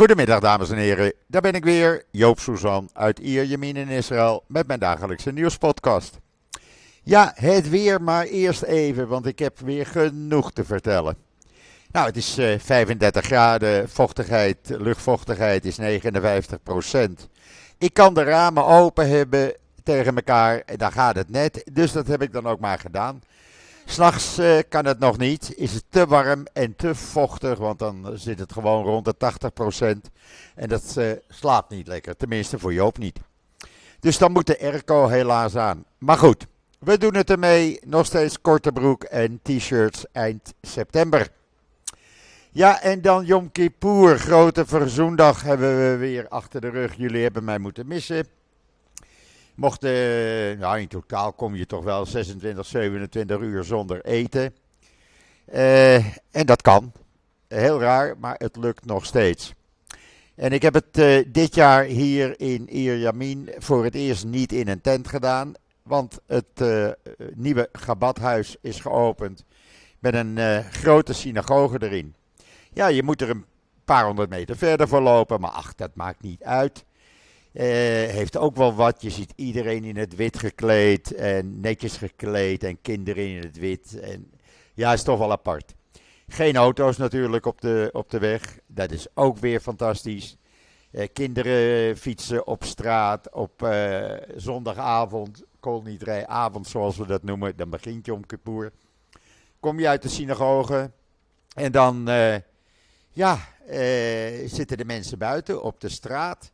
[0.00, 4.66] Goedemiddag dames en heren, daar ben ik weer, Joop Suzan uit Ierjemien in Israël met
[4.66, 6.18] mijn dagelijkse nieuwspodcast.
[7.02, 11.16] Ja, het weer maar eerst even, want ik heb weer genoeg te vertellen.
[11.92, 15.82] Nou, het is uh, 35 graden, vochtigheid, luchtvochtigheid is 59%
[17.78, 22.06] Ik kan de ramen open hebben tegen elkaar, en dan gaat het net, dus dat
[22.06, 23.22] heb ik dan ook maar gedaan.
[23.90, 25.54] S'nachts uh, kan het nog niet.
[25.56, 29.14] Is het te warm en te vochtig, want dan zit het gewoon rond de
[30.06, 30.10] 80%.
[30.54, 33.18] En dat uh, slaapt niet lekker, tenminste voor Joop niet.
[34.00, 35.84] Dus dan moet de airco helaas aan.
[35.98, 36.46] Maar goed,
[36.78, 37.80] we doen het ermee.
[37.86, 41.28] Nog steeds korte broek en t-shirts eind september.
[42.50, 46.94] Ja, en dan Yom Kippur, grote verzoendag, hebben we weer achter de rug.
[46.94, 48.26] Jullie hebben mij moeten missen.
[49.60, 49.82] Mocht,
[50.58, 54.54] nou in totaal kom je toch wel 26, 27 uur zonder eten.
[55.52, 55.94] Uh,
[56.30, 56.92] en dat kan.
[57.48, 59.54] Heel raar, maar het lukt nog steeds.
[60.34, 64.68] En ik heb het uh, dit jaar hier in Ierjamin voor het eerst niet in
[64.68, 65.52] een tent gedaan.
[65.82, 66.64] Want het
[67.34, 69.44] nieuwe Gabathuis is geopend
[69.98, 72.14] met een grote synagoge erin.
[72.72, 73.44] Ja, je moet er een
[73.84, 76.84] paar honderd meter verder voor lopen, maar ach, dat maakt niet uit.
[77.52, 79.02] Uh, heeft ook wel wat.
[79.02, 84.00] Je ziet iedereen in het wit gekleed en netjes gekleed en kinderen in het wit.
[84.00, 84.30] En,
[84.74, 85.74] ja, is toch wel apart.
[86.28, 88.58] Geen auto's natuurlijk op de, op de weg.
[88.66, 90.36] Dat is ook weer fantastisch.
[90.92, 95.42] Uh, kinderen fietsen op straat op uh, zondagavond,
[96.26, 97.56] avond zoals we dat noemen.
[97.56, 98.72] Dan begint je om Kippur.
[99.60, 100.90] Kom je uit de synagoge
[101.54, 102.08] en dan
[103.10, 103.38] ja,
[104.46, 106.52] zitten de mensen buiten op de straat.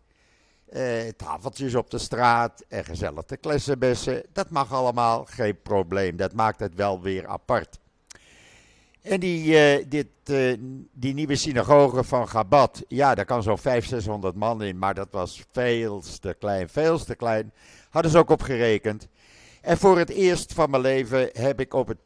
[0.72, 4.22] Uh, tafeltjes op de straat en gezellig te klessenbessen.
[4.32, 6.16] Dat mag allemaal, geen probleem.
[6.16, 7.78] Dat maakt het wel weer apart.
[9.02, 9.44] En die,
[9.78, 10.56] uh, dit, uh,
[10.92, 15.08] die nieuwe synagoge van Gabat, ja, daar kan zo'n 500, 600 man in, maar dat
[15.10, 17.52] was veel te klein, veel te klein.
[17.90, 19.08] Hadden ze ook op gerekend.
[19.60, 21.98] En voor het eerst van mijn leven heb ik op het,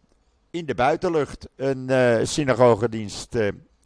[0.51, 3.37] in de buitenlucht een uh, synagogedienst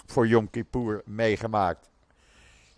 [0.07, 1.89] voor Yom Kippur meegemaakt.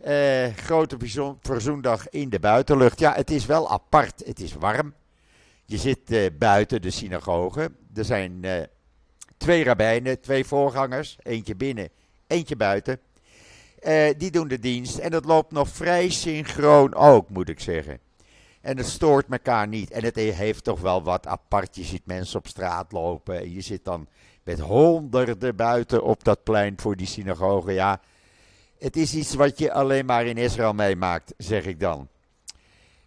[0.06, 0.96] Uh, grote
[1.40, 2.98] verzoendag in de buitenlucht.
[2.98, 4.22] Ja, het is wel apart.
[4.26, 4.94] Het is warm.
[5.64, 7.72] Je zit uh, buiten de synagoge.
[7.94, 8.52] Er zijn uh,
[9.36, 11.16] twee rabbijnen, twee voorgangers.
[11.22, 11.88] Eentje binnen,
[12.26, 13.00] eentje buiten.
[14.16, 14.98] die doen de dienst.
[14.98, 17.98] En dat loopt nog vrij synchroon ook, moet ik zeggen.
[18.60, 19.90] En het stoort elkaar niet.
[19.90, 21.76] En het heeft toch wel wat apart.
[21.76, 23.38] Je ziet mensen op straat lopen.
[23.38, 24.08] En je zit dan
[24.42, 27.72] met honderden buiten op dat plein voor die synagoge.
[27.72, 28.00] Ja,
[28.78, 32.08] het is iets wat je alleen maar in Israël meemaakt, zeg ik dan.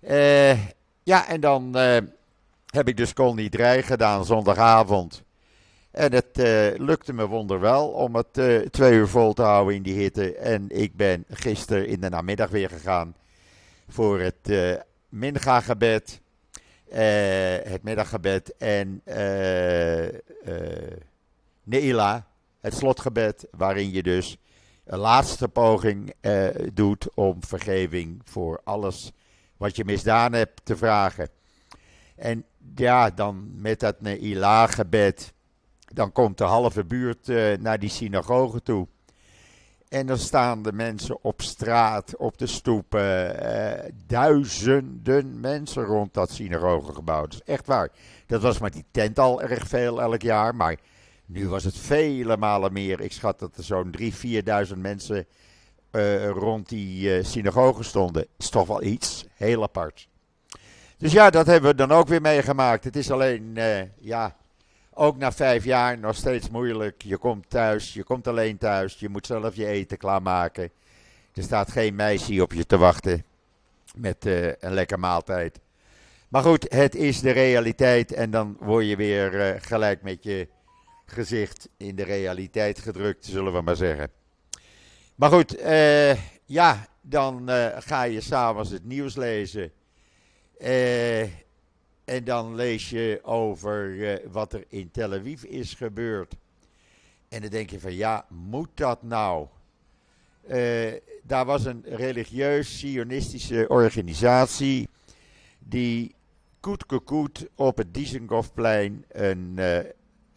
[0.02, 0.66] Uh,
[1.03, 1.97] ja, en dan uh,
[2.66, 5.24] heb ik dus niet gedaan zondagavond.
[5.91, 8.34] En het uh, lukte me wonderwel om het
[8.72, 10.35] twee uur vol te houden in die hitte.
[10.35, 13.16] En ik ben gisteren in de namiddag weer gegaan
[13.88, 14.53] voor het
[15.09, 16.22] minga-gebed,
[17.63, 19.02] het middaggebed en
[21.63, 22.28] Neila,
[22.59, 24.38] het slotgebed, waarin je dus
[24.90, 29.12] een laatste poging uh, doet om vergeving voor alles
[29.58, 31.30] wat je misdaan hebt te vragen.
[32.16, 32.46] En
[32.76, 35.34] ja, dan met dat Ne'ilah-gebed,
[35.94, 38.88] dan komt de halve buurt uh, naar die synagoge toe.
[39.90, 46.32] En dan staan de mensen op straat, op de stoepen, uh, duizenden mensen rond dat
[46.32, 47.26] synagogegebouw.
[47.28, 47.90] Is echt waar.
[48.26, 50.78] Dat was met die tent al erg veel elk jaar, maar
[51.29, 53.01] nu was het vele malen meer.
[53.01, 54.06] Ik schat dat er zo'n 3.000,
[54.67, 55.25] 4.000 mensen
[55.91, 58.28] uh, rond die uh, synagoge stonden.
[58.38, 59.25] Is toch wel iets.
[59.34, 60.07] Heel apart.
[60.97, 62.84] Dus ja, dat hebben we dan ook weer meegemaakt.
[62.84, 64.35] Het is alleen, uh, ja,
[64.94, 67.01] ook na vijf jaar nog steeds moeilijk.
[67.01, 69.00] Je komt thuis, je komt alleen thuis.
[69.00, 70.72] Je moet zelf je eten klaarmaken.
[71.34, 73.23] Er staat geen meisje op je te wachten
[73.96, 74.25] met
[74.59, 75.59] een lekker maaltijd.
[76.29, 80.47] Maar goed, het is de realiteit en dan word je weer gelijk met je
[81.09, 84.12] gezicht in de realiteit gedrukt, zullen we maar zeggen.
[85.20, 86.14] Maar goed, uh,
[86.46, 89.72] ja, dan uh, ga je s'avonds het nieuws lezen.
[90.61, 91.22] Uh,
[92.03, 96.35] en dan lees je over wat er in Tel Aviv is gebeurd.
[97.29, 99.47] En dan denk je van ja, moet dat nou?
[101.23, 104.90] daar was een religieus sionistische organisatie
[105.59, 106.16] die
[106.59, 109.59] koet koet op het Dizengoffplein een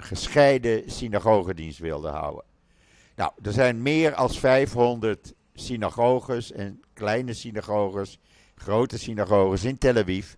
[0.03, 2.45] gescheiden synagogedienst wilde houden.
[3.17, 8.19] Nou, er zijn meer dan 500 synagoges en kleine synagoges,
[8.55, 10.35] grote synagoges in Tel Aviv.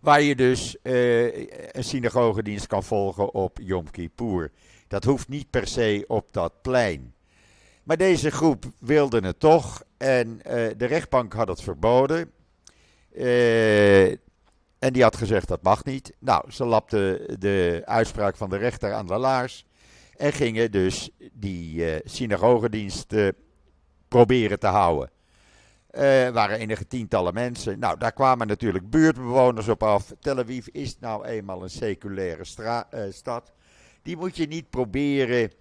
[0.00, 1.36] Waar je dus uh,
[1.72, 4.50] een synagogedienst kan volgen op Yom Kippur.
[4.88, 7.14] Dat hoeft niet per se op dat plein.
[7.82, 10.38] Maar deze groep wilde het toch en
[10.76, 12.32] de rechtbank had het verboden.
[14.84, 16.12] En die had gezegd dat mag niet.
[16.18, 19.66] Nou, ze lapte de uitspraak van de rechter aan de laars.
[20.16, 23.14] En gingen dus die uh, synagogedienst
[24.08, 25.10] proberen te houden.
[25.90, 27.78] Er waren enige tientallen mensen.
[27.78, 30.12] Nou, daar kwamen natuurlijk buurtbewoners op af.
[30.20, 32.44] Tel Aviv is nou eenmaal een seculaire
[32.94, 33.52] uh, stad.
[34.02, 35.52] Die moet je niet proberen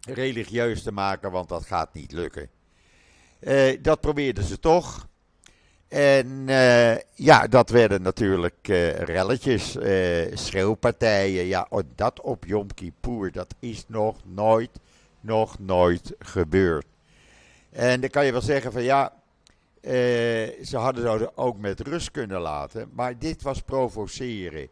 [0.00, 2.50] religieus te maken, want dat gaat niet lukken.
[3.82, 5.08] Dat probeerden ze toch.
[5.90, 8.66] En uh, ja, dat werden natuurlijk
[8.98, 9.76] relletjes,
[10.32, 11.44] schreeuwpartijen.
[11.44, 14.70] Ja, dat op Yom Kippur, dat is nog nooit,
[15.20, 16.86] nog nooit gebeurd.
[17.70, 19.12] En dan kan je wel zeggen van ja,
[19.82, 19.92] uh,
[20.64, 22.90] ze hadden het ook met rust kunnen laten.
[22.92, 24.68] Maar dit was provoceren.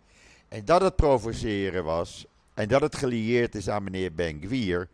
[0.48, 2.26] En dat het provoceren was.
[2.54, 4.88] En dat het gelieerd is aan meneer Ben-Gvir.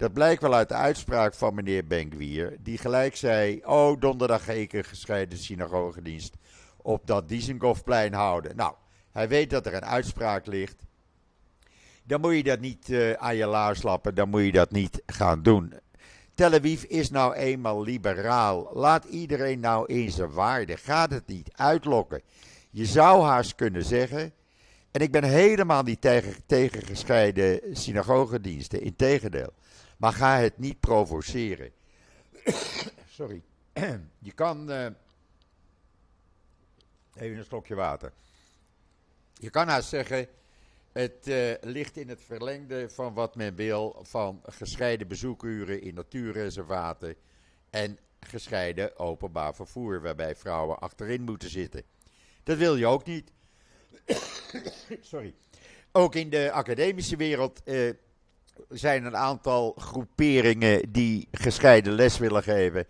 [0.00, 2.56] Dat blijkt wel uit de uitspraak van meneer Ben-Gvir.
[2.60, 6.36] Die gelijk zei: Oh, donderdag ga ik een gescheiden synagogedienst
[6.76, 8.56] op dat Dizengoffplein houden.
[8.56, 8.74] Nou,
[9.12, 10.82] hij weet dat er een uitspraak ligt.
[12.04, 14.14] Dan moet je dat niet uh, aan je laars lappen.
[14.14, 15.74] Dan moet je dat niet gaan doen.
[16.34, 18.70] Tel Aviv is nou eenmaal liberaal.
[18.72, 20.76] Laat iedereen nou in zijn waarde.
[20.76, 22.22] Gaat het niet uitlokken.
[22.70, 24.32] Je zou haast kunnen zeggen.
[24.90, 28.82] En ik ben helemaal niet tegen, tegen gescheiden synagogediensten.
[28.82, 29.52] Integendeel.
[30.00, 31.72] Maar ga het niet provoceren.
[33.18, 33.42] Sorry.
[34.18, 34.70] Je kan.
[34.70, 34.86] Uh,
[37.14, 38.12] even een slokje water.
[39.34, 40.28] Je kan haast zeggen.
[40.92, 47.14] Het uh, ligt in het verlengde van wat men wil van gescheiden bezoekuren in natuurreservaten
[47.70, 51.82] en gescheiden openbaar vervoer waarbij vrouwen achterin moeten zitten.
[52.42, 53.32] Dat wil je ook niet.
[55.00, 55.34] Sorry.
[55.92, 57.92] Ook in de academische wereld uh,
[58.68, 62.86] zijn een aantal groeperingen die gescheiden les willen geven.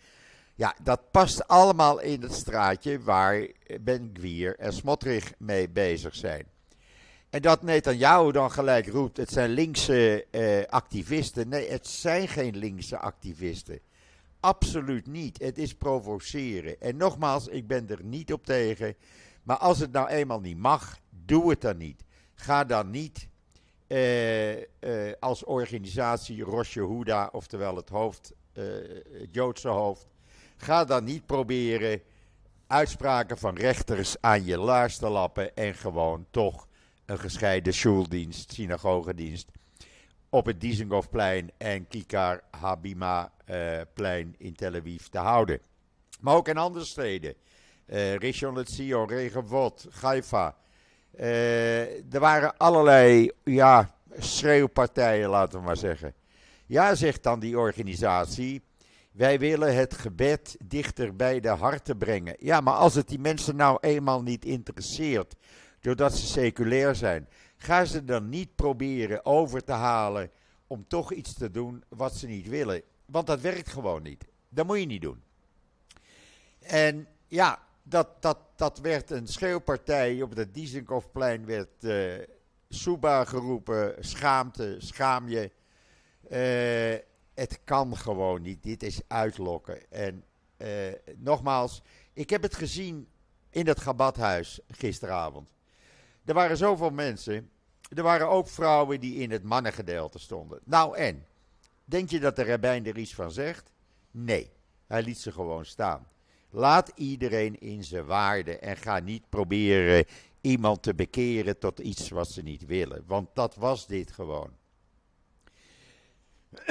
[0.54, 3.46] Ja, dat past allemaal in het straatje waar
[3.80, 6.46] Ben Gwier en Smotrich mee bezig zijn.
[7.30, 11.48] En dat Netanyahu dan gelijk roept, het zijn linkse eh, activisten.
[11.48, 13.80] Nee, het zijn geen linkse activisten.
[14.40, 15.42] Absoluut niet.
[15.42, 16.80] Het is provoceren.
[16.80, 18.94] En nogmaals, ik ben er niet op tegen.
[19.42, 22.04] Maar als het nou eenmaal niet mag, doe het dan niet.
[22.34, 23.28] Ga dan niet
[23.90, 28.64] eh, eh, als organisatie Rosh Yehuda, oftewel het hoofd, eh,
[29.12, 30.06] het Joodse hoofd.
[30.56, 32.02] Ga dan niet proberen
[32.66, 36.68] uitspraken van rechters aan je laars te lappen en gewoon toch
[37.04, 39.48] een gescheiden schuldienst, synagogedienst,
[40.28, 45.60] op het Dizengoffplein en Kikar Habima uh, plein in Tel Aviv te houden.
[46.20, 47.34] Maar ook in andere steden.
[48.18, 50.56] Rishon LeZion, Regenwot, Haifa.
[51.18, 56.14] Uh, er waren allerlei ja, schreeuwpartijen, laten we maar zeggen.
[56.66, 58.62] Ja, zegt dan die organisatie.
[59.12, 62.36] Wij willen het gebed dichter bij de harten brengen.
[62.38, 65.34] Ja, maar als het die mensen nou eenmaal niet interesseert
[65.80, 67.28] doordat ze seculair zijn.
[67.56, 70.30] Ga ze dan niet proberen over te halen
[70.66, 72.82] om toch iets te doen wat ze niet willen.
[73.04, 74.24] Want dat werkt gewoon niet.
[74.48, 75.22] Dat moet je niet doen.
[76.60, 80.22] En ja, dat, dat, dat werd een schreeuwpartij.
[80.22, 83.94] Op het Dizenkoffplein werd uh, geroepen.
[83.98, 85.50] Schaamte, schaam je.
[86.30, 87.00] Uh,
[87.34, 88.62] het kan gewoon niet.
[88.62, 89.90] Dit is uitlokken.
[89.90, 90.24] En
[90.58, 90.68] uh,
[91.16, 93.08] nogmaals, ik heb het gezien
[93.50, 95.52] in het Gabathuis gisteravond.
[96.24, 97.50] Er waren zoveel mensen.
[97.94, 100.60] Er waren ook vrouwen die in het mannengedeelte stonden.
[100.64, 101.26] Nou en?
[101.84, 103.72] Denk je dat de rabbijn er iets van zegt?
[104.10, 104.52] Nee,
[104.86, 106.06] hij liet ze gewoon staan.
[106.50, 110.04] Laat iedereen in zijn waarde en ga niet proberen
[110.40, 113.04] iemand te bekeren tot iets wat ze niet willen.
[113.06, 114.50] Want dat was dit gewoon.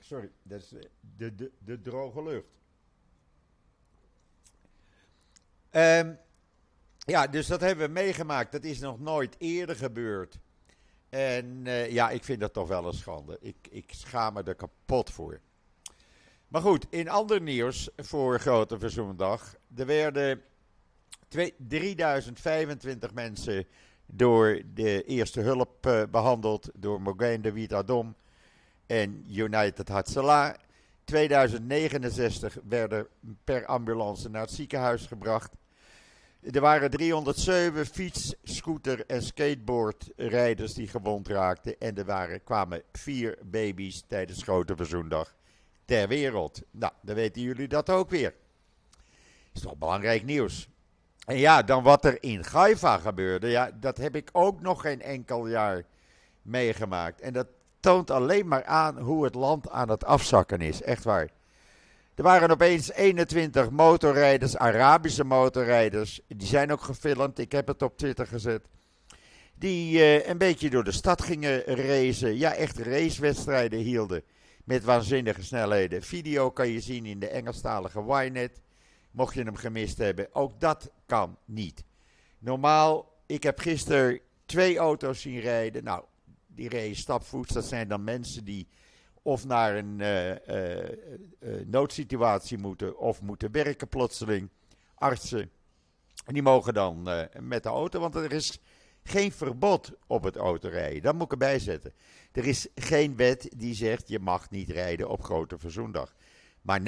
[0.00, 0.68] Sorry, dat is
[1.16, 2.54] de, de, de droge lucht.
[5.70, 6.18] Um,
[6.98, 8.52] ja, dus dat hebben we meegemaakt.
[8.52, 10.38] Dat is nog nooit eerder gebeurd.
[11.08, 13.38] En uh, ja, ik vind dat toch wel een schande.
[13.40, 15.40] Ik, ik schaam me er kapot voor.
[16.48, 19.54] Maar goed, in ander nieuws voor Grote Verzoendag.
[19.76, 20.42] Er werden
[21.28, 23.66] 3025 mensen
[24.06, 26.70] door de eerste hulp uh, behandeld.
[26.74, 28.14] Door Mogain David Adom
[28.86, 30.54] en United Hatzalah.
[31.04, 33.06] 2069 werden
[33.44, 35.52] per ambulance naar het ziekenhuis gebracht.
[36.40, 41.78] Er waren 307 fiets, scooter en skateboardrijders die gewond raakten.
[41.78, 45.34] En er waren, kwamen vier baby's tijdens Grote Verzoendag
[45.86, 46.62] ter wereld.
[46.70, 48.34] Nou, dan weten jullie dat ook weer.
[49.52, 50.68] Is toch belangrijk nieuws.
[51.26, 55.02] En ja, dan wat er in Gaifa gebeurde, ja, dat heb ik ook nog geen
[55.02, 55.82] enkel jaar
[56.42, 57.20] meegemaakt.
[57.20, 57.46] En dat
[57.80, 60.82] toont alleen maar aan hoe het land aan het afzakken is.
[60.82, 61.28] Echt waar.
[62.14, 66.20] Er waren opeens 21 motorrijders, Arabische motorrijders.
[66.28, 67.38] Die zijn ook gefilmd.
[67.38, 68.62] Ik heb het op Twitter gezet.
[69.54, 72.36] Die uh, een beetje door de stad gingen racen.
[72.36, 74.22] Ja, echt racewedstrijden hielden.
[74.66, 76.02] Met waanzinnige snelheden.
[76.02, 78.60] Video kan je zien in de Engelstalige Ynet.
[79.10, 80.34] Mocht je hem gemist hebben.
[80.34, 81.84] Ook dat kan niet.
[82.38, 85.84] Normaal, ik heb gisteren twee auto's zien rijden.
[85.84, 86.04] Nou,
[86.46, 87.52] die reden stapvoets.
[87.52, 88.68] Dat zijn dan mensen die
[89.22, 94.50] of naar een uh, uh, noodsituatie moeten of moeten werken plotseling.
[94.94, 95.50] Artsen.
[96.24, 97.08] En die mogen dan
[97.40, 98.60] met de auto, want er is
[99.08, 101.02] geen verbod op het autorijden.
[101.02, 101.92] Dat moet ik erbij zetten.
[102.32, 106.14] Er is geen wet die zegt je mag niet rijden op Grote Verzoendag.
[106.62, 106.86] Maar 99,9,9%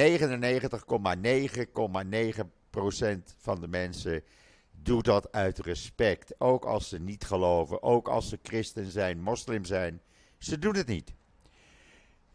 [3.39, 4.23] van de mensen
[4.83, 6.35] doet dat uit respect.
[6.39, 10.01] Ook als ze niet geloven, ook als ze christen zijn, moslim zijn.
[10.39, 11.13] Ze doen het niet.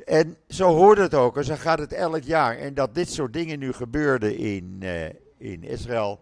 [0.06, 2.58] En zo hoort het ook, en zo gaat het elk jaar.
[2.58, 5.06] En dat dit soort dingen nu gebeurden in, uh,
[5.38, 6.20] in Israël,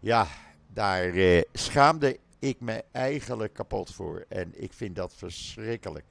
[0.00, 0.26] ja,
[0.72, 4.24] daar uh, schaamde ik me eigenlijk kapot voor.
[4.28, 6.04] En ik vind dat verschrikkelijk.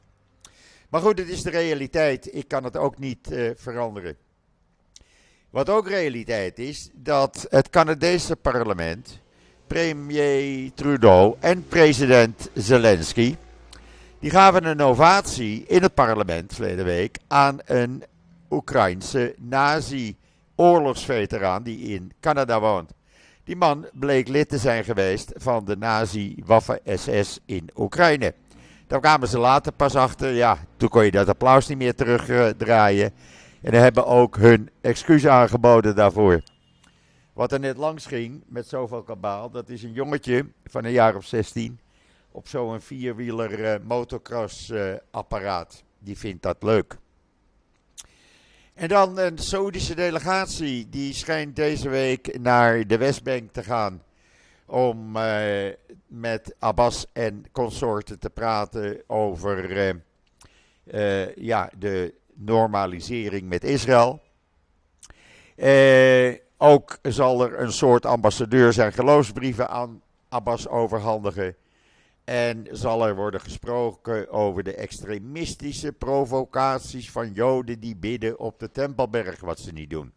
[0.89, 2.35] Maar goed, het is de realiteit.
[2.35, 4.17] Ik kan het ook niet uh, veranderen.
[5.49, 9.19] Wat ook realiteit is, dat het Canadese parlement,
[9.67, 13.35] premier Trudeau en president Zelensky
[14.19, 18.03] die gaven een ovatie in het parlement verleden week aan een
[18.49, 22.91] Oekraïnse nazi-oorlogsveteraan die in Canada woont.
[23.47, 28.33] Die man bleek lid te zijn geweest van de nazi-Waffen-SS in Oekraïne.
[28.87, 33.13] Daar kwamen ze later pas achter, ja, toen kon je dat applaus niet meer terugdraaien.
[33.61, 36.41] En hebben ook hun excuus aangeboden daarvoor.
[37.33, 41.15] Wat er net langs ging met zoveel kabaal, dat is een jongetje van een jaar
[41.15, 41.79] of 16
[42.31, 45.83] op zo'n vierwieler uh, motocross uh, apparaat.
[45.99, 46.97] Die vindt dat leuk.
[48.77, 54.03] En dan een Saoedische delegatie, die schijnt deze week naar de Westbank te gaan.
[54.65, 55.71] Om uh,
[56.07, 59.71] met Abbas en consorten te praten over
[61.35, 64.21] ja, de normalisering met Israël.
[66.57, 71.55] ook zal er een soort ambassadeur zijn geloofsbrieven aan Abbas overhandigen.
[72.27, 78.71] En zal er worden gesproken over de extremistische provocaties van Joden die bidden op de
[78.71, 80.13] Tempelberg, wat ze niet doen.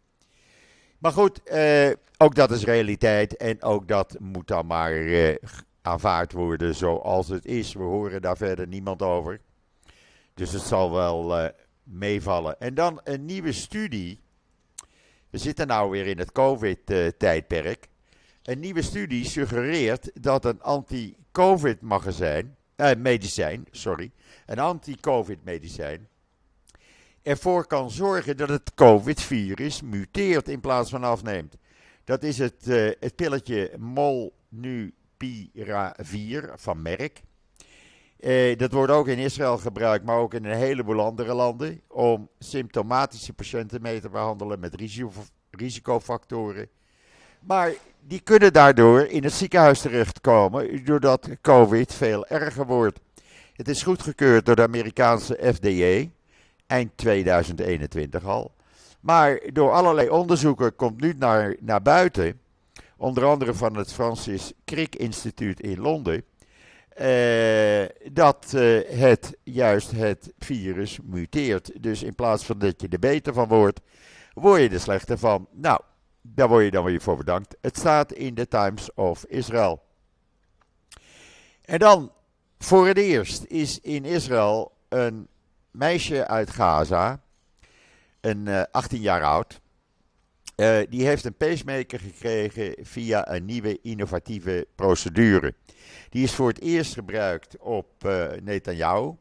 [0.97, 5.35] Maar goed, eh, ook dat is realiteit en ook dat moet dan maar eh,
[5.81, 7.73] aanvaard worden zoals het is.
[7.73, 9.39] We horen daar verder niemand over.
[10.33, 11.49] Dus het zal wel eh,
[11.83, 12.59] meevallen.
[12.59, 14.19] En dan een nieuwe studie.
[15.29, 17.87] We zitten nou weer in het COVID-tijdperk.
[18.43, 20.61] Een nieuwe studie suggereert dat een
[21.31, 24.11] anti-COVID-magazijn, eh, medicijn, sorry,
[24.45, 26.07] een anti-COVID-medicijn,
[27.21, 31.57] ervoor kan zorgen dat het COVID-virus muteert in plaats van afneemt.
[32.03, 37.21] Dat is het, uh, het pilletje Molnupiravir van Merck.
[38.19, 41.81] Uh, dat wordt ook in Israël gebruikt, maar ook in een heleboel andere landen.
[41.87, 45.11] Om symptomatische patiënten mee te behandelen met risico,
[45.49, 46.69] risicofactoren.
[47.41, 47.73] Maar
[48.07, 52.99] die kunnen daardoor in het ziekenhuis terechtkomen, doordat COVID veel erger wordt.
[53.53, 56.09] Het is goedgekeurd door de Amerikaanse FDA,
[56.67, 58.51] eind 2021 al.
[58.99, 62.39] Maar door allerlei onderzoeken komt nu naar, naar buiten,
[62.97, 66.23] onder andere van het Francis Crick Instituut in Londen,
[66.89, 71.83] eh, dat eh, het juist het virus muteert.
[71.83, 73.79] Dus in plaats van dat je er beter van wordt,
[74.33, 75.47] word je er slechter van.
[75.51, 75.81] Nou,
[76.35, 77.55] daar word je dan weer voor bedankt.
[77.61, 79.83] Het staat in de Times of Israel.
[81.61, 82.11] En dan,
[82.59, 85.27] voor het eerst is in Israël een
[85.71, 87.21] meisje uit Gaza,
[88.21, 89.59] een uh, eh, 18 jaar oud.
[90.55, 95.53] Uh, die heeft een pacemaker gekregen via een nieuwe innovatieve procedure.
[96.09, 99.15] Die is voor het eerst gebruikt op uh, Netanyahu,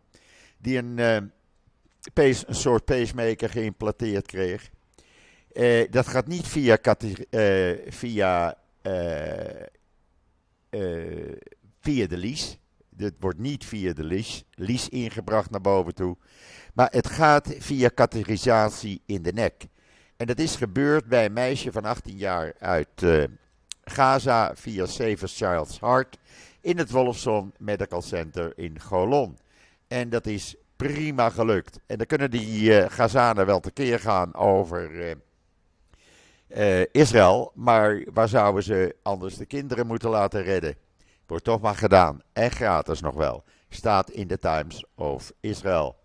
[0.58, 1.32] die een,
[2.12, 4.70] pace, een soort pacemaker geïmplanteerd kreeg.
[5.52, 6.78] Uh, dat gaat niet via,
[7.30, 8.92] uh, via, uh,
[11.80, 12.57] via de lease.
[12.88, 16.16] Dit wordt niet via de lease, lease ingebracht naar boven toe.
[16.75, 19.66] Maar het gaat via categorisatie in de nek.
[20.16, 23.04] En dat is gebeurd bij een meisje van 18 jaar uit
[23.85, 26.19] Gaza via Save Child's Heart
[26.61, 29.38] in het Wolfson Medical Center in Golon.
[29.88, 31.80] En dat is prima gelukt.
[31.87, 35.16] En dan kunnen die uh, Gazanen wel tekeer gaan over
[36.57, 37.52] uh, Israël.
[37.54, 40.75] Maar waar zouden ze anders de kinderen moeten laten redden?
[41.26, 42.23] Wordt toch maar gedaan.
[42.33, 43.45] En gratis nog wel.
[43.69, 45.97] Staat in de Times of Israel.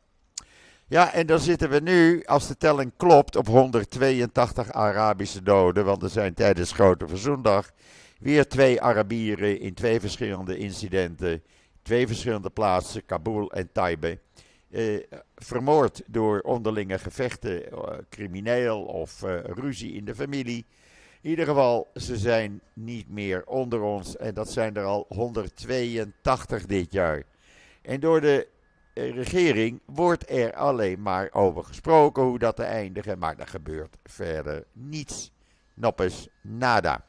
[0.87, 5.85] Ja, en dan zitten we nu, als de telling klopt, op 182 Arabische doden.
[5.85, 7.71] Want er zijn tijdens Grote Verzoendag
[8.19, 11.43] weer twee Arabieren in twee verschillende incidenten,
[11.81, 14.19] twee verschillende plaatsen, Kabul en Taibe,
[14.71, 14.95] eh,
[15.35, 20.65] vermoord door onderlinge gevechten, eh, crimineel of eh, ruzie in de familie.
[21.21, 26.65] In ieder geval, ze zijn niet meer onder ons en dat zijn er al 182
[26.65, 27.23] dit jaar.
[27.81, 28.47] En door de
[28.93, 34.63] regering wordt er alleen maar over gesproken hoe dat te eindigen, maar er gebeurt verder
[34.73, 35.31] niets.
[35.73, 37.05] Noppes, nada.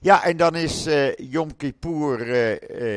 [0.00, 2.18] Ja, en dan is uh, Yom Kippur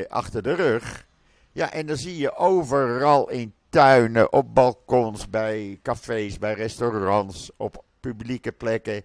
[0.10, 1.08] achter de rug.
[1.52, 7.84] Ja, en dan zie je overal in tuinen, op balkons, bij cafés, bij restaurants, op
[8.00, 9.04] publieke plekken,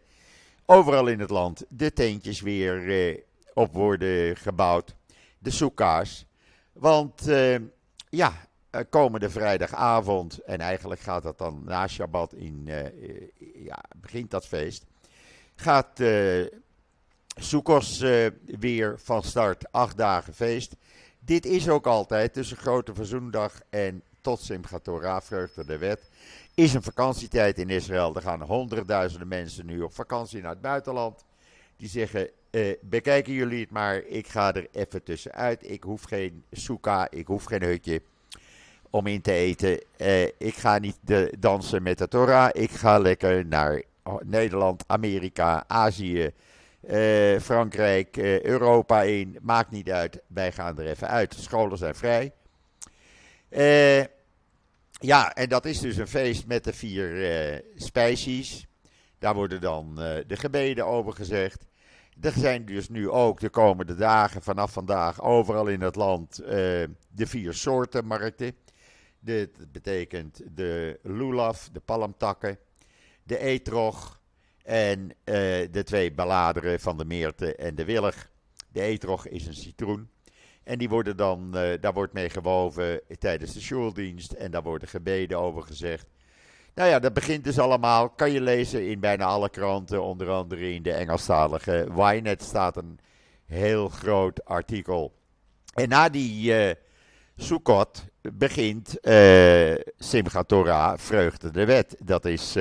[0.67, 3.21] overal in het land, de tentjes weer
[3.55, 4.95] op worden gebouwd.
[5.39, 6.27] De soeka's.
[6.73, 7.29] Want
[8.09, 8.33] ja,
[8.91, 12.69] komende vrijdagavond, en eigenlijk gaat dat dan na Shabbat in,
[13.55, 14.85] ja, begint dat feest,
[15.55, 16.01] gaat
[17.39, 20.77] Soekos uh, weer van start, acht dagen feest.
[21.19, 26.11] Dit is ook altijd tussen Grote Verzoendag en tot Simchat Torah, Vreugde de Wet.
[26.55, 28.15] Is een vakantietijd in Israël.
[28.15, 31.25] Er gaan honderdduizenden mensen nu op vakantie naar het buitenland.
[31.77, 35.71] Die zeggen, uh, bekijken jullie het maar, ik ga er even tussenuit.
[35.71, 38.03] Ik hoef geen soeka, ik hoef geen hutje
[38.91, 39.83] om in te eten.
[39.99, 42.49] Uh, ik ga niet de, dansen met de Torah.
[42.53, 43.83] Ik ga lekker naar
[44.25, 46.31] Nederland, Amerika, Azië,
[46.91, 50.21] uh, Frankrijk, uh, Europa in, maakt niet uit.
[50.27, 51.35] Wij gaan er even uit.
[51.39, 52.33] Scholen zijn vrij.
[53.51, 54.16] Uh,
[54.99, 58.67] ja, en dat is dus een feest met de vier spijsjes.
[59.19, 59.95] Daar worden dan
[60.27, 61.67] de gebeden over gezegd.
[62.21, 67.27] Er zijn dus nu ook de komende dagen, vanaf vandaag, overal in het land de
[67.27, 68.57] vier soorten markten.
[69.21, 72.59] Dit betekent de lulaf, de palmtakken,
[73.23, 74.21] de etrog,
[74.67, 75.15] en uh,
[75.71, 78.31] de twee balladeren van de Meerte en de Willig.
[78.73, 80.11] De etrog is een citroen.
[80.67, 84.33] En die worden dan, uh, daar wordt mee gewoven tijdens de schooldienst.
[84.33, 86.07] En daar worden gebeden over gezegd.
[86.75, 88.09] Nou ja, dat begint dus allemaal.
[88.09, 90.03] Kan je lezen in bijna alle kranten.
[90.03, 92.99] Onder andere in de Engelstalige Ynet staat een
[93.45, 95.13] heel groot artikel.
[95.75, 96.73] En na die uh,
[97.37, 101.97] Sukkot begint uh, Simchat Torah, Vreugde de Wet.
[101.99, 102.57] Dat is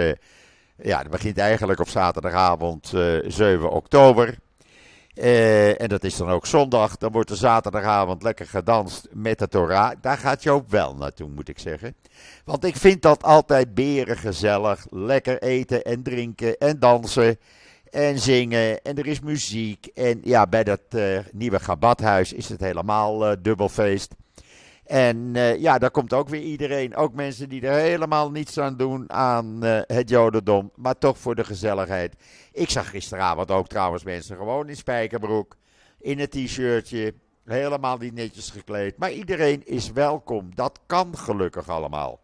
[0.82, 4.38] ja, dat begint eigenlijk op zaterdagavond uh, eh, 7 oktober.
[5.16, 6.98] Uh, en dat is dan ook zondag.
[6.98, 9.92] Dan wordt er zaterdagavond lekker gedanst met de Torah.
[10.02, 11.96] Daar gaat Joop wel naartoe, moet ik zeggen.
[12.46, 14.86] Want ik vind dat altijd beren gezellig.
[14.90, 17.38] Lekker eten en drinken en dansen
[17.92, 18.82] en zingen.
[18.82, 19.86] En er is muziek.
[19.86, 24.16] En ja, bij dat uh, nieuwe Gabathuis is het helemaal uh, dubbelfeest.
[24.86, 26.96] En uh, ja, daar komt ook weer iedereen.
[26.96, 30.72] Ook mensen die er helemaal niets aan doen aan uh, het Jodendom.
[30.76, 32.16] Maar toch voor de gezelligheid.
[32.52, 35.58] Ik zag gisteravond ook trouwens mensen gewoon in spijkerbroek.
[36.00, 37.14] In een t-shirtje.
[37.46, 38.98] Helemaal niet netjes gekleed.
[38.98, 40.56] Maar iedereen is welkom.
[40.56, 42.20] Dat kan gelukkig allemaal.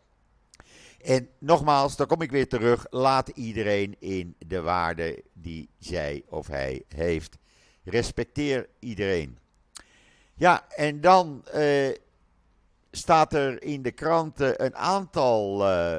[1.02, 2.86] En nogmaals, dan kom ik weer terug.
[2.90, 7.38] Laat iedereen in de waarde die zij of hij heeft.
[7.84, 9.38] Respecteer iedereen.
[10.34, 11.44] Ja, en dan.
[11.56, 11.90] Uh,
[12.92, 15.98] staat er in de kranten een aantal uh,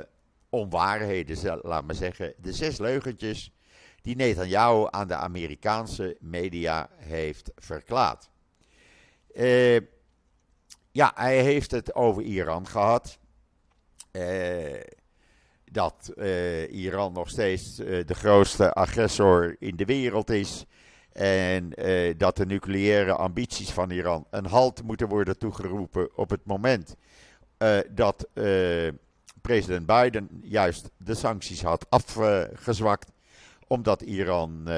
[0.50, 2.34] onwaarheden, laat maar zeggen.
[2.36, 3.52] De zes leugentjes
[4.02, 8.30] die Netanyahu aan de Amerikaanse media heeft verklaard.
[9.34, 9.80] Uh,
[10.90, 13.18] ja, hij heeft het over Iran gehad.
[14.12, 14.80] Uh,
[15.64, 16.12] dat
[16.70, 20.64] Iran nog steeds de grootste agressor in de wereld is.
[21.12, 26.44] En uh, dat de nucleaire ambities van Iran een halt moeten worden toegeroepen op het
[26.44, 26.96] moment
[27.58, 28.88] uh, dat uh,
[29.40, 33.10] president Biden juist de sancties had afgezwakt.
[33.66, 34.68] Omdat Iran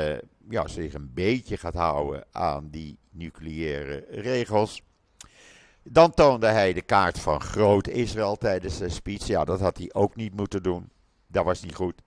[0.49, 4.83] ja, zich een beetje gaat houden aan die nucleaire regels.
[5.83, 9.27] Dan toonde hij de kaart van groot Israël tijdens zijn speech.
[9.27, 10.90] Ja, dat had hij ook niet moeten doen.
[11.27, 12.03] Dat was niet goed.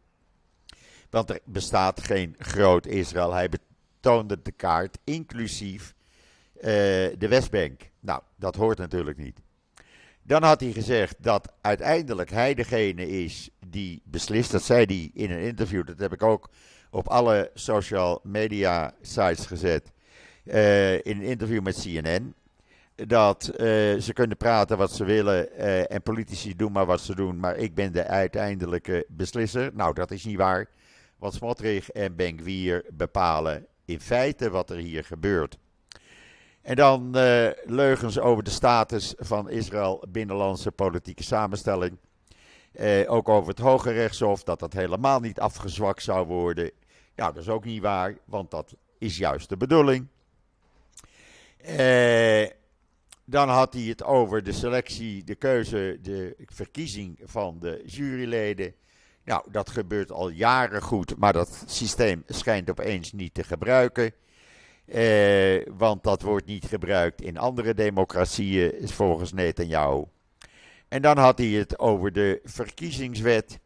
[1.09, 3.33] Want er bestaat geen groot Israël.
[3.33, 3.49] Hij
[4.07, 5.95] toonde de kaart, inclusief
[6.55, 6.63] uh,
[7.17, 7.81] de Westbank.
[7.99, 9.41] Nou, dat hoort natuurlijk niet.
[10.23, 14.51] Dan had hij gezegd dat uiteindelijk hij degene is die beslist.
[14.51, 15.85] Dat zei hij in een interview.
[15.85, 16.49] Dat heb ik ook
[16.89, 19.91] op alle social media sites gezet.
[20.43, 22.35] Uh, in een interview met CNN.
[22.95, 23.57] Dat uh,
[23.99, 25.57] ze kunnen praten wat ze willen
[25.89, 27.39] en politici doen maar wat ze doen.
[27.39, 29.71] Maar ik ben de uiteindelijke beslisser.
[29.73, 30.69] Nou, dat is niet waar.
[31.17, 35.57] Want Smotrich en Benkwier bepalen in feite wat er hier gebeurt.
[36.61, 41.97] En dan uh, leugens over de status van Israël binnenlandse politieke samenstelling.
[43.07, 46.71] ook over het Hoge Rechtshof, dat dat helemaal niet afgezwakt zou worden.
[47.15, 50.07] Ja, dat is ook niet waar, want dat is juist de bedoeling.
[53.25, 58.73] dan had hij het over de selectie, de keuze, de verkiezing van de juryleden.
[59.27, 64.11] Nou, dat gebeurt al jaren goed, maar dat systeem schijnt opeens niet te gebruiken.
[64.85, 70.03] Eh, want dat wordt niet gebruikt in andere democratieën, volgens Netanyahu.
[70.87, 73.59] En dan had hij het over de verkiezingswet.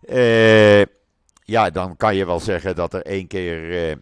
[0.00, 0.82] Eh,
[1.44, 3.88] ja, dan kan je wel zeggen dat er één keer.
[3.88, 3.96] Eh,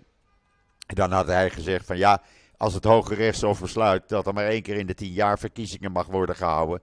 [0.86, 2.22] dan had hij gezegd van ja,
[2.56, 5.92] als het Hoge Rechtshof besluit dat er maar één keer in de tien jaar verkiezingen
[5.92, 6.80] mag worden gehouden.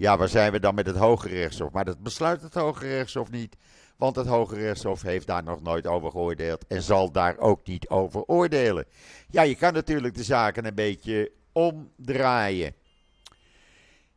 [0.00, 1.72] Ja, waar zijn we dan met het Hoge Rechtshof?
[1.72, 3.56] Maar dat besluit het Hoge Rechtshof niet.
[3.96, 7.88] Want het Hoge Rechtshof heeft daar nog nooit over geoordeeld en zal daar ook niet
[7.88, 8.84] over oordelen.
[9.30, 12.74] Ja, je kan natuurlijk de zaken een beetje omdraaien.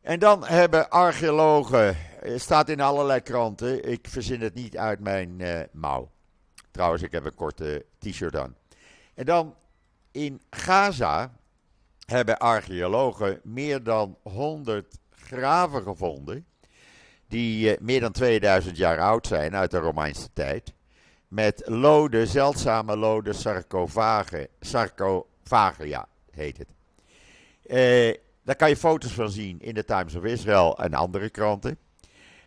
[0.00, 5.38] En dan hebben archeologen, het staat in allerlei kranten, ik verzin het niet uit mijn
[5.38, 6.10] uh, mouw.
[6.70, 8.56] Trouwens, ik heb een korte t-shirt aan.
[9.14, 9.54] En dan
[10.10, 11.32] in Gaza
[12.06, 16.46] hebben archeologen meer dan 100 graven gevonden.
[17.28, 20.74] Die uh, meer dan 2000 jaar oud zijn uit de Romeinse tijd.
[21.28, 24.48] Met loden, zeldzame loden, sarcofagen.
[24.60, 26.68] Sarcophagia heet het.
[27.66, 31.78] Uh, daar kan je foto's van zien in de Times of Israel en andere kranten.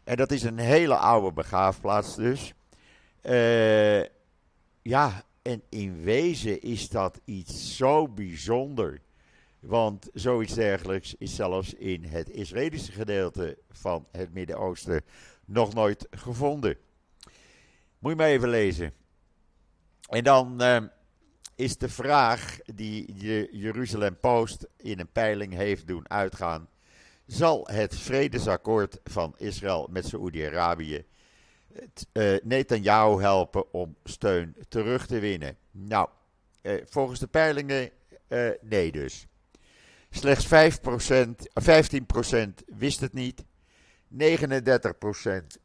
[0.04, 2.54] En dat is een hele oude begraafplaats dus.
[3.24, 4.02] Uh,
[4.82, 9.02] ja, en in wezen is dat iets zo bijzonder.
[9.60, 15.02] Want zoiets dergelijks is zelfs in het Israëlische gedeelte van het Midden-Oosten
[15.46, 16.78] nog nooit gevonden.
[18.00, 18.94] Moet je maar even lezen.
[20.10, 20.78] En dan uh,
[21.56, 26.70] is de vraag die de Jeruzalem Post in een peiling heeft doen uitgaan:
[27.26, 31.06] zal het vredesakkoord van Israël met Saoedi-Arabië
[32.14, 35.58] uh, Netanyahu helpen om steun terug te winnen?
[35.72, 36.10] Nou,
[36.62, 37.92] uh, volgens de peilingen
[38.28, 39.28] uh, nee dus.
[40.10, 40.50] Slechts 5%,
[41.64, 43.44] 15% wist het niet.
[44.14, 44.18] 39%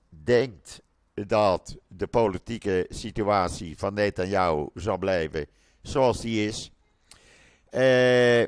[0.09, 0.83] denkt
[1.15, 5.47] dat de politieke situatie van Netanyahu zal blijven
[5.83, 6.71] zoals die is.
[7.71, 8.41] Uh,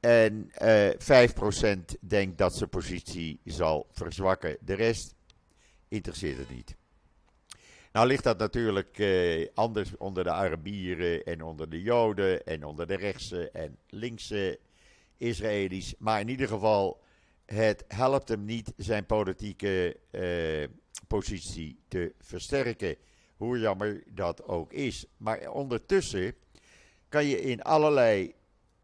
[0.00, 4.56] en uh, eh, 5% denkt dat zijn positie zal verzwakken.
[4.60, 5.14] De rest
[5.88, 6.76] interesseert het niet.
[7.92, 9.02] Nou ligt dat natuurlijk
[9.54, 14.58] anders onder de Arabieren en onder de Joden en onder de rechtse en linkse
[15.20, 15.94] Israëli's.
[15.98, 17.00] Maar in ieder geval,
[17.46, 20.66] het helpt hem niet zijn politieke uh,
[21.06, 22.96] positie te versterken.
[23.36, 25.06] Hoe jammer dat ook is.
[25.16, 26.34] Maar ondertussen
[27.08, 28.34] kan je in allerlei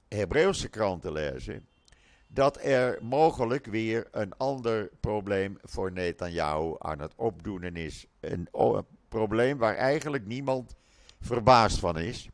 [0.09, 1.66] Hebreeuwse kranten lezen
[2.27, 8.07] dat er mogelijk weer een ander probleem voor Netanyahu aan het opdoen is.
[8.20, 8.49] Een
[9.09, 10.75] probleem waar eigenlijk niemand
[11.20, 12.29] verbaasd van is.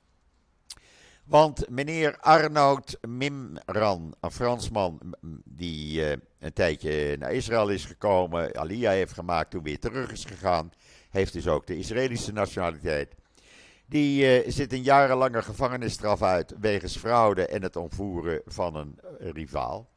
[1.25, 8.93] Want meneer Arnoud Mimran, een Fransman die uh, een tijdje naar Israël is gekomen, Aliyah
[8.93, 10.73] heeft gemaakt, toen weer terug is gegaan,
[11.11, 13.15] heeft dus ook de Israëlische nationaliteit.
[13.87, 19.31] Die uh, zit een jarenlange gevangenisstraf uit wegens fraude en het ontvoeren van een uh,
[19.31, 19.91] rivaal.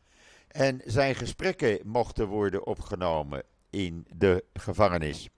[0.47, 5.29] En zijn gesprekken mochten worden opgenomen in de gevangenis.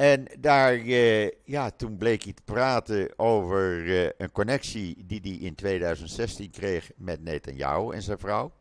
[0.00, 5.30] En daar, uh, ja, toen bleek hij te praten over uh, een connectie die hij
[5.30, 8.52] in 2016 kreeg met Netanyahu en zijn vrouw.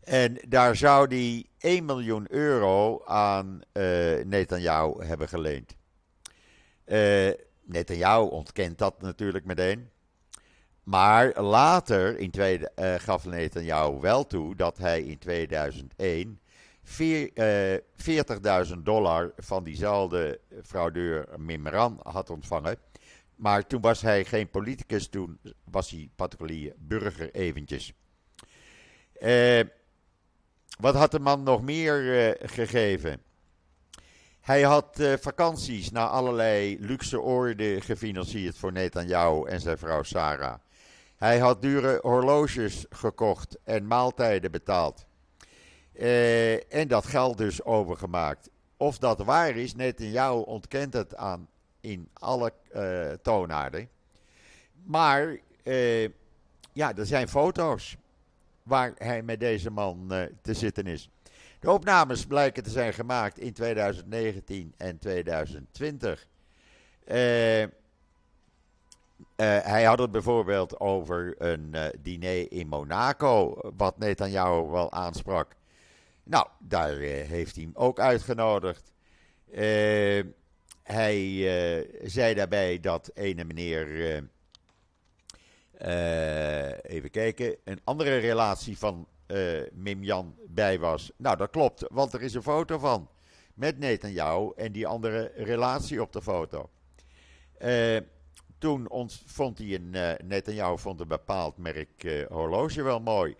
[0.00, 3.82] En daar zou hij 1 miljoen euro aan uh,
[4.24, 5.76] Netanyahu hebben geleend.
[7.62, 9.90] Netanyahu ontkent dat natuurlijk meteen.
[10.82, 16.40] Maar later in tweede, gaf Netanyahu wel toe dat hij in 2001
[16.86, 16.92] 40.000
[17.34, 22.76] uh, dollar van diezelfde fraudeur Mimran had ontvangen.
[23.36, 27.92] Maar toen was hij geen politicus, toen was hij particulier burger eventjes.
[29.20, 29.60] Uh,
[30.78, 33.22] wat had de man nog meer uh, gegeven?
[34.40, 40.58] Hij had vakanties naar allerlei luxe oorden gefinancierd voor Netanyahu en zijn vrouw Sarah.
[41.16, 45.06] Hij had dure horloges gekocht en maaltijden betaald.
[45.98, 48.50] Uh, en dat geld dus overgemaakt.
[48.76, 50.00] Of dat waar is, net
[50.44, 51.48] ontkent het aan
[51.80, 53.88] in alle uh, toonaarden.
[54.84, 56.08] Maar uh,
[56.72, 57.96] ja, er zijn foto's
[58.62, 61.10] waar hij met deze man te zitten is.
[61.60, 66.26] De opnames blijken te zijn gemaakt in 2019 en 2020.
[69.36, 75.56] hij had het bijvoorbeeld over een diner in Monaco, wat Netanyahu wel aansprak.
[76.28, 78.92] Nou, daar heeft hij hem ook uitgenodigd.
[80.82, 81.18] hij
[82.04, 83.86] zei daarbij dat ene meneer
[86.82, 87.56] even kijken.
[87.64, 91.12] Een andere relatie van uh, Mim Jan bij was.
[91.16, 93.10] Nou, dat klopt, want er is een foto van.
[93.54, 96.70] Met Netanyahu en die andere relatie op de foto.
[98.58, 98.88] Toen
[99.26, 99.90] vond hij een.
[99.92, 103.36] Uh, Netanyahu vond een bepaald merk horloge wel mooi.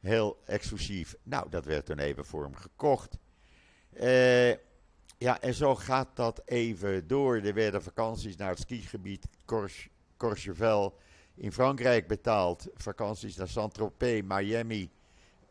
[0.00, 1.16] Heel exclusief.
[1.22, 3.18] Nou, dat werd toen even voor hem gekocht.
[5.18, 7.36] ja, en zo gaat dat even door.
[7.36, 9.26] Er werden vakanties naar het skigebied
[10.16, 10.98] Courchevel
[11.34, 12.68] in Frankrijk betaald.
[12.74, 14.90] Vakanties naar Saint-Tropez, Miami,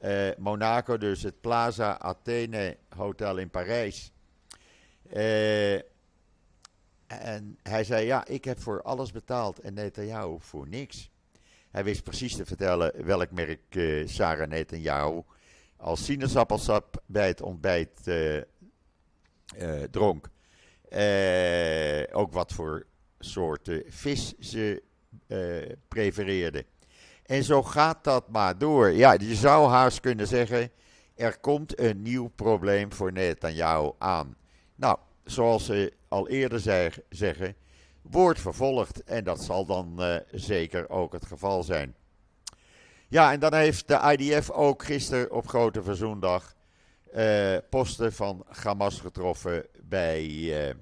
[0.01, 4.11] uh, Monaco, dus het Plaza Athene Hotel in Parijs.
[5.13, 5.75] Uh,
[7.07, 11.09] en hij zei: Ja, ik heb voor alles betaald en Netanyahu voor niks.
[11.71, 15.21] Hij wist precies te vertellen welk merk uh, Sarah Netanyahu
[15.77, 18.03] als sinaasappelsap bij het ontbijt
[19.91, 20.29] dronk.
[22.11, 22.85] ook wat voor
[23.19, 24.83] soorten vis ze
[25.27, 26.65] uh, prefereerde.
[27.25, 28.91] En zo gaat dat maar door.
[28.91, 30.71] Ja, je zou haast kunnen zeggen:
[31.15, 34.35] er komt een nieuw probleem voor Netanyahu aan.
[34.75, 37.55] Nou, zoals ze al eerder zei, zeggen,
[38.09, 39.03] wordt vervolgd.
[39.03, 41.95] En dat zal dan uh, zeker ook het geval zijn.
[43.07, 46.55] Ja, en dan heeft de IDF ook gisteren op Grote Verzoendag
[47.15, 50.73] uh, posten van Hamas getroffen bij uh,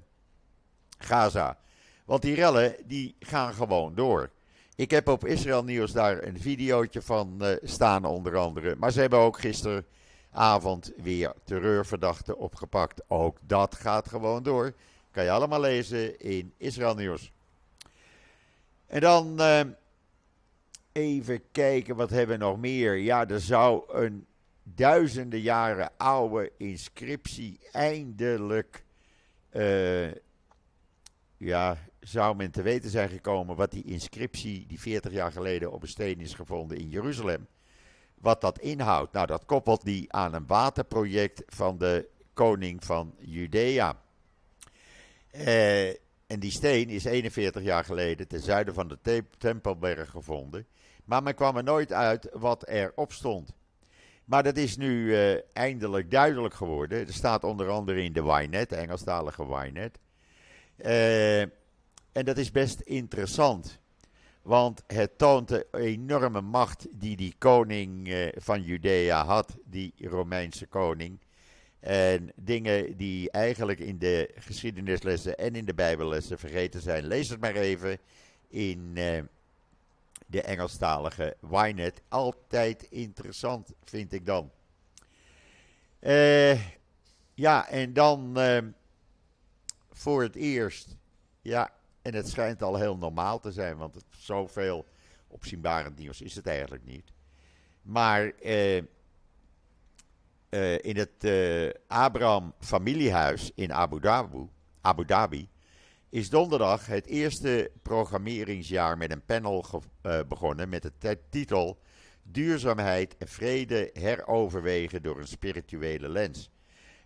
[0.98, 1.58] Gaza.
[2.04, 4.30] Want die rellen die gaan gewoon door.
[4.74, 8.76] Ik heb op Israël Nieuws daar een videootje van staan onder andere.
[8.78, 13.02] Maar ze hebben ook gisteravond weer terreurverdachten opgepakt.
[13.08, 14.74] Ook dat gaat gewoon door.
[15.16, 17.32] Kan je allemaal lezen in Israël Nieuws.
[18.86, 19.60] En dan uh,
[20.92, 22.96] even kijken, wat hebben we nog meer?
[22.96, 24.26] Ja, er zou een
[24.62, 28.84] duizenden jaren oude inscriptie eindelijk
[29.52, 30.12] uh,
[31.36, 35.82] ja, zou men te weten zijn gekomen wat die inscriptie die 40 jaar geleden op
[35.82, 37.46] een steen is gevonden in Jeruzalem,
[38.14, 39.12] wat dat inhoudt.
[39.12, 44.04] Nou, dat koppelt die aan een waterproject van de koning van Judea.
[45.36, 45.88] Eh,
[46.26, 50.66] en die steen is 41 jaar geleden ten zuiden van de te Tempelberg gevonden.
[51.04, 53.54] Maar men kwam er nooit uit wat erop stond.
[54.24, 57.06] Maar dat is nu uh, eindelijk duidelijk geworden.
[57.06, 59.98] Er staat onder andere in de Ynet, de Engelstalige Ynet.
[60.76, 61.40] Uh,
[62.12, 63.78] en dat is best interessant.
[64.42, 71.18] Want het toont de enorme macht die die koning van Judea had, die Romeinse koning.
[71.86, 77.06] En dingen die eigenlijk in de geschiedenislessen en in de Bijbellessen vergeten zijn.
[77.06, 77.98] Lees het maar even
[78.48, 79.22] in uh,
[80.26, 82.00] de Engelstalige Wynet.
[82.08, 84.50] Altijd interessant, vind ik dan.
[86.00, 86.60] Uh,
[87.34, 88.38] ja, en dan
[89.90, 90.96] voor het eerst.
[91.42, 91.72] Ja,
[92.02, 94.86] en het schijnt al heel normaal te zijn, want zoveel
[95.28, 97.12] opzienbarend nieuws is het eigenlijk niet.
[97.82, 98.32] Maar
[100.56, 104.48] eh, eh, in het eh, Abraham familiehuis in Abu Dhabi,
[104.80, 105.48] Abu Dhabi
[106.08, 109.64] is donderdag het eerste programmeringsjaar met een panel
[110.02, 111.78] uh, begonnen met de titel
[112.22, 116.50] Duurzaamheid en vrede heroverwegen door een spirituele lens.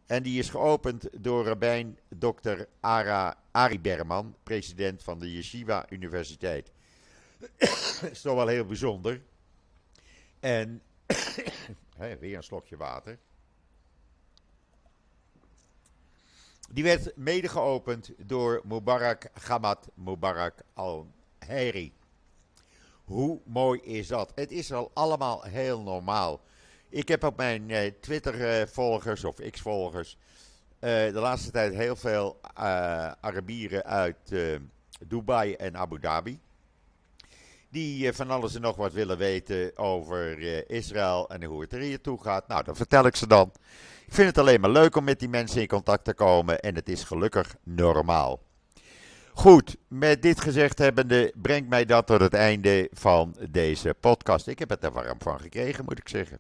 [0.06, 2.64] En die is geopend door rabbijn Dr.
[2.80, 6.72] Ara, Ari Berman, president van de Yeshiva Universiteit.
[7.38, 7.50] Dat
[8.12, 9.20] is toch wel heel bijzonder.
[10.40, 10.82] En
[12.20, 13.18] weer een slokje water.
[16.72, 21.92] Die werd mede geopend door Mubarak Gamad Mubarak al-Heri.
[23.04, 24.33] Hoe mooi is dat?
[24.35, 26.40] Het is al allemaal heel normaal.
[26.88, 30.16] Ik heb op mijn uh, Twitter-volgers of X-volgers
[30.80, 32.52] uh, de laatste tijd heel veel uh,
[33.20, 34.35] Arabieren uit
[35.06, 36.40] Dubai en Abu Dhabi.
[37.68, 40.38] Die van alles en nog wat willen weten over
[40.70, 42.48] Israël en hoe het er hier toe gaat.
[42.48, 43.52] Nou, dat vertel ik ze dan.
[44.11, 46.75] Ik vind het alleen maar leuk om met die mensen in contact te komen en
[46.75, 48.42] het is gelukkig normaal.
[49.33, 54.46] Goed, met dit gezegd hebbende brengt mij dat tot het einde van deze podcast.
[54.46, 56.38] Ik heb het er warm van gekregen, moet ik zeggen.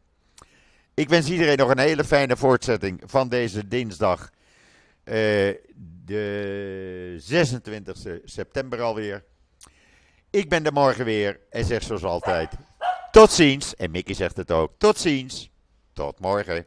[0.94, 4.30] Ik wens iedereen nog een hele fijne voortzetting van deze dinsdag,
[5.04, 5.14] uh,
[6.04, 9.24] de 26 september alweer.
[10.30, 12.52] Ik ben er morgen weer en zeg zoals altijd:
[13.10, 13.74] tot ziens.
[13.74, 15.50] En Mickey zegt het ook: tot ziens.
[15.92, 16.66] Tot morgen.